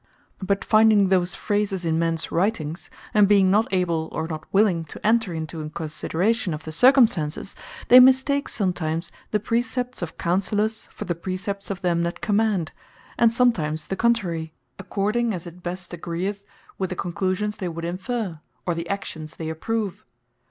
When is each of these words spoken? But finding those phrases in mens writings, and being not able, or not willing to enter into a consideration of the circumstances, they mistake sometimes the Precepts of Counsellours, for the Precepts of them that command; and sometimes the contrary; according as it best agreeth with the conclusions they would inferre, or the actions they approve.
But 0.41 0.65
finding 0.65 1.09
those 1.09 1.35
phrases 1.35 1.85
in 1.85 1.99
mens 1.99 2.31
writings, 2.31 2.89
and 3.13 3.27
being 3.27 3.51
not 3.51 3.71
able, 3.71 4.09
or 4.11 4.27
not 4.27 4.45
willing 4.51 4.83
to 4.85 5.05
enter 5.05 5.31
into 5.31 5.61
a 5.61 5.69
consideration 5.69 6.55
of 6.55 6.63
the 6.63 6.71
circumstances, 6.71 7.55
they 7.87 7.99
mistake 7.99 8.49
sometimes 8.49 9.11
the 9.29 9.39
Precepts 9.39 10.01
of 10.01 10.17
Counsellours, 10.17 10.87
for 10.91 11.05
the 11.05 11.13
Precepts 11.13 11.69
of 11.69 11.81
them 11.81 12.01
that 12.01 12.19
command; 12.19 12.71
and 13.19 13.31
sometimes 13.31 13.89
the 13.89 13.95
contrary; 13.95 14.53
according 14.79 15.35
as 15.35 15.45
it 15.45 15.61
best 15.61 15.93
agreeth 15.93 16.43
with 16.79 16.89
the 16.89 16.95
conclusions 16.95 17.57
they 17.57 17.69
would 17.69 17.85
inferre, 17.85 18.39
or 18.65 18.73
the 18.73 18.89
actions 18.89 19.35
they 19.35 19.49
approve. 19.49 20.03